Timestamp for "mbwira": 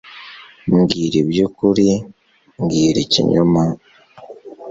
0.75-1.15, 2.61-2.97